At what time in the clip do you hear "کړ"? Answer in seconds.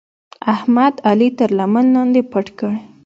2.59-2.71